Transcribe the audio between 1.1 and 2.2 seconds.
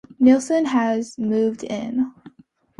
moved in.